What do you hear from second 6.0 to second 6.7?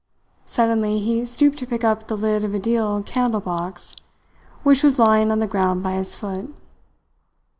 foot.